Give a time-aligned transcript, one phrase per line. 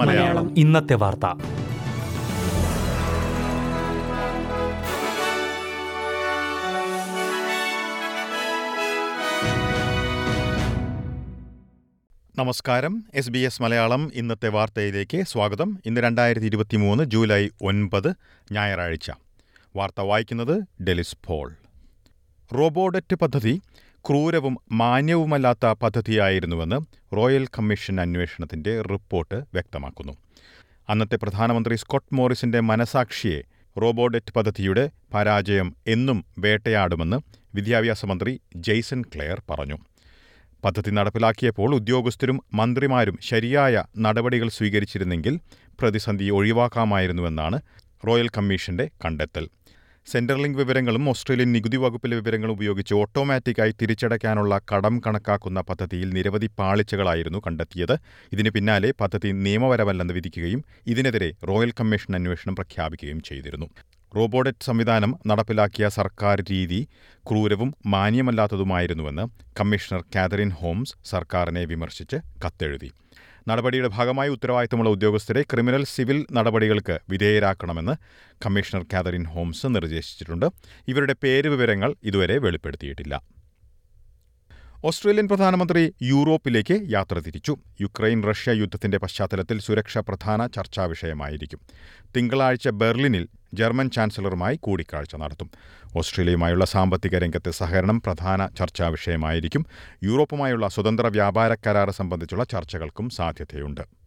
[0.00, 0.58] മലയാളം.
[0.58, 1.26] ഇന്നത്തെ വാർത്ത.
[12.38, 13.04] നമസ്കാരം.
[13.14, 15.78] എസ് ബി എസ് മലയാളം ഇന്നത്തെ വാർത്തയിലേക്ക് സ്വാഗതം.
[15.86, 18.14] ഇന്ന് രണ്ടായിരത്തി ഇരുപത്തി മൂന്ന് ജൂലൈ ഒൻപത്
[18.52, 19.10] ഞായറാഴ്ച.
[19.76, 21.56] വാർത്ത വായിക്കുന്നത് ഡെലിസ് പോൾ.
[22.56, 23.60] റോബോഡറ്റ് പദ്ധതി
[24.08, 26.78] ക്രൂരവും മാന്യവുമല്ലാത്ത പദ്ധതിയായിരുന്നുവെന്ന്
[27.16, 30.12] റോയൽ കമ്മീഷൻ അന്വേഷണത്തിന്റെ റിപ്പോർട്ട് വ്യക്തമാക്കുന്നു.
[30.90, 33.40] അന്നത്തെ പ്രധാനമന്ത്രി സ്കോട്ട് മോറിസിന്റെ മനസാക്ഷിയെ
[33.82, 37.18] റോബോഡറ്റ് പദ്ധതിയുടെ പരാജയം എന്നും വേട്ടയാടുമെന്ന്
[37.54, 39.78] വിദ്യാഭ്യാസ മന്ത്രി ജെയ്സൺ ക്ലെയർ പറഞ്ഞു.
[40.64, 45.38] പദ്ധതി നടപ്പിലാക്കിയപ്പോൾ ഉദ്യോഗസ്ഥരും മന്ത്രിമാരും ശരിയായ നടപടികൾ സ്വീകരിച്ചിരുന്നെങ്കിൽ
[45.80, 47.60] പ്രതിസന്ധി ഒഴിവാക്കാമായിരുന്നുവെന്നാണ്
[48.06, 49.44] റോയൽ കമ്മീഷന്റെ കണ്ടെത്തൽ.
[50.10, 57.38] സെൻട്രൽ ലിങ്ക് വിവരങ്ങളും ഓസ്ട്രേലിയൻ നികുതി വകുപ്പിലെ വിവരങ്ങളും ഉപയോഗിച്ച് ഓട്ടോമാറ്റിക്കായി തിരിച്ചടയ്ക്കാനുള്ള കടം കണക്കാക്കുന്ന പദ്ധതിയിൽ നിരവധി പാളിച്ചകളായിരുന്നു
[57.46, 57.94] കണ്ടെത്തിയത്.
[58.32, 63.68] ഇതിന് പിന്നാലെ പദ്ധതി നിയമപരമല്ലെന്ന് വിധിക്കുകയും ഇതിനെതിരെ റോയൽ കമ്മീഷൻ അന്വേഷണം പ്രഖ്യാപിക്കുകയും ചെയ്തിരുന്നു.
[64.16, 66.88] റോബോട്ടിക് സംവിധാനം നടപ്പിലാക്കിയ സർക്കാർ രീതി
[67.30, 69.26] ക്രൂരവും മാന്യമല്ലാത്തതുമായിരുന്നുവെന്ന്
[69.60, 72.90] കമ്മീഷണർ കാതറിൻ ഹോംസ് സർക്കാരിനെ വിമർശിച്ച് കത്തെഴുതി.
[73.48, 77.94] നടപടിയുടെ ഭാഗമായി ഉത്തരവാദിത്തമുള്ള ഉദ്യോഗസ്ഥരെ ക്രിമിനൽ സിവിൽ നടപടികൾക്ക് വിധേയരാക്കണമെന്ന്
[78.46, 80.46] കമ്മീഷണർ കാതറിൻ ഹോംസ് നിർദ്ദേശിച്ചിട്ടുണ്ട്.
[80.88, 83.22] ഇവരുടെ പേര് വിവരങ്ങൾ ഇതുവരെ വെളിപ്പെടുത്തിയിട്ടില്ല.
[84.84, 87.56] ഓസ്ട്രേലിയൻ പ്രധാനമന്ത്രി യൂറോപ്പിലേക്ക് യാത്ര തിരിച്ചു.
[87.80, 91.60] യുക്രൈൻ റഷ്യ യുദ്ധത്തിന്റെ പശ്ചാത്തലത്തിൽ സുരക്ഷ പ്രധാന ചർച്ചാ വിഷയമായിരിക്കും.
[92.16, 95.50] തിങ്കളാഴ്ച ബെർലിനിൽ ജർമ്മൻ ചാൻസലറുമായി കൂടിക്കാഴ്ച നടത്തും.
[95.96, 99.66] ഓസ്ട്രേലിയയുമായുള്ള സാമ്പത്തിക രംഗത്തെ സഹകരണം പ്രധാന ചർച്ചാ വിഷയമായിരിക്കും.
[100.04, 103.98] യൂറോപ്പുമായുള്ള സ്വതന്ത്ര വ്യാപാര കരാർ സംബന്ധിച്ചുള്ള ചർച്ചകൾക്കും സാധ്യതയുണ്ട്.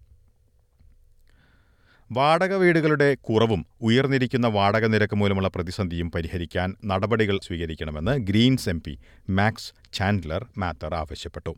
[2.12, 8.82] വാടക വീടുകളുടെ കുറവും ഉയർന്നിരിക്കുന്ന വാടക നിരക്ക് മൂലമുള്ള പ്രതിസന്ധിയും പരിഹരിക്കാൻ നടപടികൾ സ്വീകരിക്കണമെന്ന് Greens M
[9.30, 11.56] Max Chandler Mather ആവശ്യപ്പെട്ടു.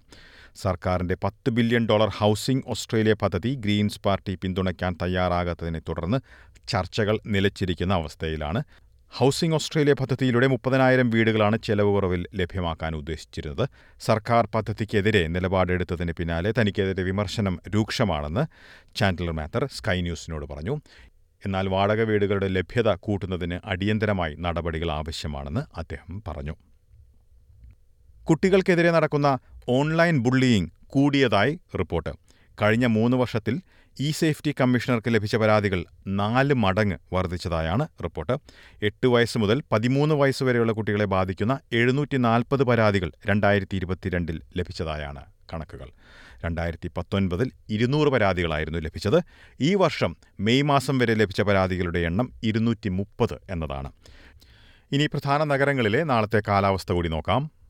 [0.55, 6.19] സർക്കാരിന്റെ പത്ത് ബില്യൺ ഡോളർ ഹൗസിംഗ് ഓസ്ട്രേലിയ പദ്ധതി ഗ്രീൻസ് പാർട്ടി പിന്തുണയ്ക്കാൻ തയ്യാറാകാത്തതിനെ തുടർന്ന്
[6.69, 8.61] ചർച്ചകൾ നിലച്ചിരിക്കുന്ന അവസ്ഥയിലാണ്.
[9.13, 13.69] ഹൗസിംഗ് ഓസ്ട്രേലിയ പദ്ധതിയിലൂടെ മുപ്പതിനായിരം വീടുകളാണ് ചെലവ് കുറവിൽ ലഭ്യമാക്കാൻ ഉദ്ദേശിച്ചിരുന്നത്.
[13.99, 18.45] സർക്കാർ പദ്ധതിക്കെതിരെ നിലപാടെടുത്തതിന് പിന്നാലെ തനിക്കെതിരെ വിമർശനം രൂക്ഷമാണെന്ന്
[18.95, 20.75] ചാൻഡലർ മാത്തർ സ്കൈ ന്യൂസിനോട് പറഞ്ഞു.
[21.45, 26.55] എന്നാൽ വാടക വീടുകളുടെ ലഭ്യത കൂട്ടുന്നതിന് അടിയന്തരമായി നടപടികൾ ആവശ്യമാണെന്ന് അദ്ദേഹം പറഞ്ഞു.
[28.27, 29.29] കുട്ടികൾക്കെതിരെ നടക്കുന്ന
[29.69, 32.09] ഓൺലൈൻ ബുള്ളിയിങ് കൂടിയതായി റിപ്പോർട്ട്.
[32.61, 33.61] കഴിഞ്ഞ മൂന്ന് വർഷത്തിൽ
[33.99, 38.37] ഇ സേഫ്റ്റി കമ്മീഷണർക്ക് ലഭിച്ച പരാതികൾ നാല് മടങ്ങ് വർദ്ധിച്ചതായാണ് റിപ്പോർട്ട്.
[38.81, 45.89] എട്ട് വയസ്സ് മുതൽ പതിമൂന്ന് വയസ്സ് വരെയുള്ള കുട്ടികളെ ബാധിക്കുന്ന എഴുന്നൂറ്റി നാൽപ്പത് പരാതികൾ രണ്ടായിരത്തി ഇരുപത്തിരണ്ടിൽ ലഭിച്ചതായാണ് കണക്കുകൾ.
[46.45, 49.23] രണ്ടായിരത്തി പത്തൊൻപതിൽ ഇരുന്നൂറ് പരാതികളായിരുന്നു ലഭിച്ചത്.
[49.61, 53.91] ഈ വർഷം മെയ് മാസം വരെ ലഭിച്ച പരാതികളുടെ എണ്ണം ഇരുന്നൂറ്റി മുപ്പത് എന്നതാണ്.
[54.91, 57.62] ഇനി പ്രധാന നഗരങ്ങളിലെ നാളത്തെ കാലാവസ്ഥ കൂടി നോക്കാം.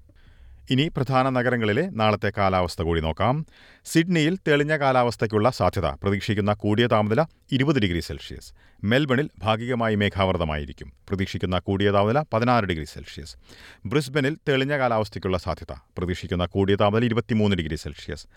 [0.70, 3.46] ഇനി പ്രധാന നഗരങ്ങളിലെ നാളത്തെ കാലാവസ്ഥ കൂടി നോക്കാം.
[3.86, 8.54] സിഡ്നിയിൽ തെളിഞ്ഞ കാലാവസ്ഥയ്ക്കുള്ള സാധ്യത പ്രതീക്ഷിക്കുന്ന കൂടിയ താപനില ഇരുപത് ഡിഗ്രി സെൽഷ്യസ്.
[8.84, 10.94] മെൽബണിൽ ഭാഗികമായി മേഘാവൃതമായിരിക്കും.
[11.10, 13.36] പ്രതീക്ഷിക്കുന്ന കൂടിയ താപനില പതിനാറ് ഡിഗ്രി സെൽഷ്യസ്.
[13.86, 18.28] ബ്രിസ്ബനിൽ തെളിഞ്ഞ കാലാവസ്ഥയ്ക്കുള്ള സാധ്യത പ്രതീക്ഷിക്കുന്ന കൂടിയ താപനില ഇരുപത്തിമൂന്ന് ഡിഗ്രി സെൽഷ്യസ്.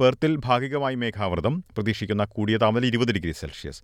[0.00, 3.82] പെർത്തിൽ ഭാഗികമായി മേഘാവൃതം പ്രതീക്ഷിക്കുന്ന കൂടിയ താപനില ഇരുപത് ഡിഗ്രി സെൽഷ്യസ്.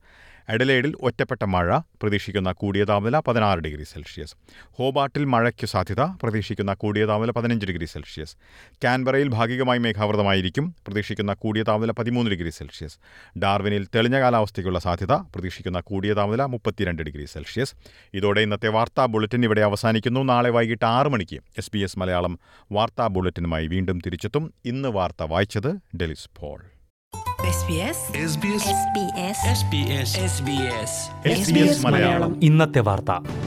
[0.48, 4.34] എഡലേഡിൽ ഒറ്റപ്പെട്ട മഴ പ്രതീക്ഷിക്കുന്ന കൂടിയ താപനില പതിനാറ് ഡിഗ്രി സെൽഷ്യസ്.
[4.72, 8.36] ഹോബാട്ടിൽ മഴയ്ക്ക് സാധ്യത പ്രതീക്ഷിക്കുന്ന കൂടിയ താപനില പതിനഞ്ച് ഡിഗ്രി സെൽഷ്യസ്.
[8.84, 12.98] കാൻബറയിൽ ഭാഗികമായി മേഘാവൃതമായിരിക്കും പ്രതീക്ഷിക്കുന്ന കൂടിയ താപനില പതിമൂന്ന് ഡിഗ്രി സെൽഷ്യസ്.
[13.38, 17.74] ഡാർവിനിൽ തെളിഞ്ഞ കാലാവസ്ഥയ്ക്കുള്ള സാധ്യത പ്രതീക്ഷിക്കുന്ന കൂടിയ താപനില മുപ്പത്തിരണ്ട് ഡിഗ്രി സെൽഷ്യസ്.
[18.14, 20.20] ഇതോടെ ഇന്നത്തെ വാർത്താ ബുള്ളറ്റിൻ ഇവിടെ അവസാനിക്കുന്നു.
[20.20, 22.38] നാളെ വൈകിട്ട് ആറ് മണിക്ക് എസ് ബി എസ് മലയാളം
[22.72, 24.54] വാർത്താ ബുള്ളറ്റിനുമായി വീണ്ടും തിരിച്ചെത്തും.
[24.64, 26.62] ഇന്ന് വാർത്ത വായിച്ചത് ഡെലിസ് പോൾ.
[32.42, 33.39] ഇന്നത്തെ വാർത്ത.